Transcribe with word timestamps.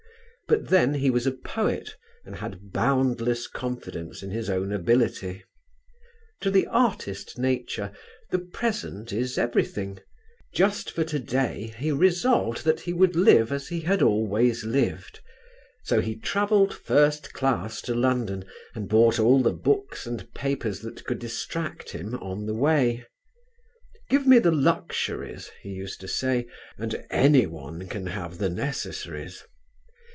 But 0.47 0.67
then 0.67 0.95
he 0.95 1.09
was 1.09 1.25
a 1.25 1.31
poet 1.31 1.95
and 2.25 2.35
had 2.35 2.73
boundless 2.73 3.47
confidence 3.47 4.21
in 4.21 4.31
his 4.31 4.49
own 4.49 4.73
ability. 4.73 5.45
To 6.41 6.51
the 6.51 6.67
artist 6.67 7.39
nature 7.39 7.93
the 8.31 8.39
present 8.39 9.13
is 9.13 9.37
everything; 9.37 9.99
just 10.53 10.91
for 10.91 11.05
to 11.05 11.19
day 11.19 11.73
he 11.77 11.93
resolved 11.93 12.65
that 12.65 12.81
he 12.81 12.91
would 12.91 13.15
live 13.15 13.49
as 13.53 13.69
he 13.69 13.79
had 13.79 14.01
always 14.01 14.65
lived; 14.65 15.21
so 15.85 16.01
he 16.01 16.17
travelled 16.17 16.73
first 16.73 17.31
class 17.31 17.81
to 17.83 17.95
London 17.95 18.43
and 18.75 18.89
bought 18.89 19.19
all 19.19 19.41
the 19.41 19.53
books 19.53 20.05
and 20.05 20.33
papers 20.33 20.81
that 20.81 21.05
could 21.05 21.19
distract 21.19 21.91
him 21.91 22.15
on 22.15 22.45
the 22.45 22.53
way: 22.53 23.05
"Give 24.09 24.27
me 24.27 24.37
the 24.37 24.51
luxuries," 24.51 25.49
he 25.61 25.69
used 25.69 26.01
to 26.01 26.09
say, 26.09 26.45
"and 26.77 27.05
anyone 27.09 27.87
can 27.87 28.07
have 28.07 28.37
the 28.37 28.49
necessaries." 28.49 29.45